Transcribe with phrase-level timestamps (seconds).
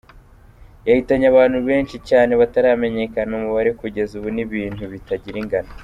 [0.87, 5.71] Yahitanye abantu benshi cyane bataramenyekana umubare kugeza ubu, n’ibintu bitagira ingano.